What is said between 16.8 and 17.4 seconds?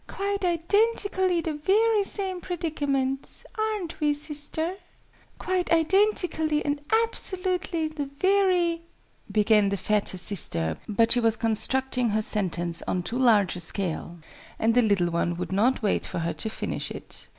it.